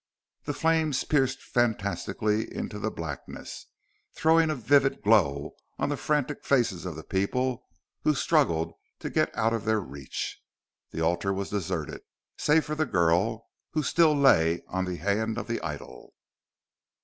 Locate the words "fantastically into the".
1.43-2.89